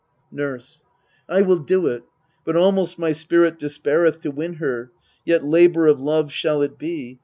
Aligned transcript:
Nurse. 0.31 0.83
I 1.29 1.43
will 1.43 1.59
do 1.59 1.85
it; 1.85 2.01
but 2.43 2.55
almost 2.55 2.97
my 2.97 3.13
spirit 3.13 3.59
despaireth 3.59 4.19
To 4.21 4.31
win 4.31 4.55
her; 4.55 4.91
yet 5.25 5.45
labour 5.45 5.85
of 5.85 6.01
love 6.01 6.31
shall 6.31 6.63
it 6.63 6.79
be. 6.79 7.19